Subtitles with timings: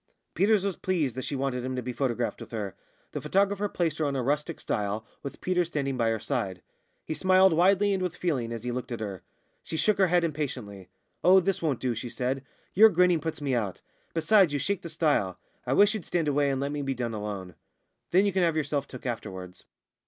[0.33, 2.73] Peters was pleased that she wanted him to be photographed with her.
[3.11, 6.63] The photographer placed her on a rustic stile, with Peters standing by her side.
[7.05, 9.21] He smiled widely and with feeling, as he looked at her.
[9.61, 10.89] She shook her head impatiently.
[11.23, 12.43] "Oh, this won't do!" she said,
[12.73, 13.81] "your grinning puts me out.
[14.15, 15.37] Besides, you shake the stile.
[15.67, 17.53] I wish you'd stand away and let me be done alone.
[18.09, 19.65] Then you can have yourself took afterwards."